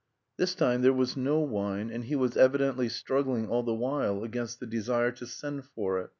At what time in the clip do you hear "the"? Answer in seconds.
3.61-3.75, 4.59-4.65